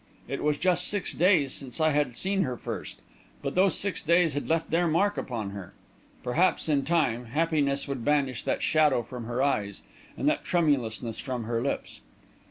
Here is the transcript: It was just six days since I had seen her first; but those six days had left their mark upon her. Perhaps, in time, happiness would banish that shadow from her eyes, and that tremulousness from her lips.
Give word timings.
It 0.27 0.41
was 0.43 0.57
just 0.57 0.87
six 0.87 1.13
days 1.13 1.53
since 1.53 1.79
I 1.79 1.91
had 1.91 2.15
seen 2.17 2.41
her 2.41 2.57
first; 2.57 3.03
but 3.43 3.53
those 3.53 3.77
six 3.77 4.01
days 4.01 4.33
had 4.33 4.49
left 4.49 4.71
their 4.71 4.87
mark 4.87 5.15
upon 5.15 5.51
her. 5.51 5.75
Perhaps, 6.23 6.67
in 6.67 6.83
time, 6.85 7.25
happiness 7.25 7.87
would 7.87 8.03
banish 8.03 8.41
that 8.41 8.63
shadow 8.63 9.03
from 9.03 9.25
her 9.25 9.43
eyes, 9.43 9.83
and 10.17 10.27
that 10.27 10.43
tremulousness 10.43 11.19
from 11.19 11.43
her 11.43 11.61
lips. 11.61 12.01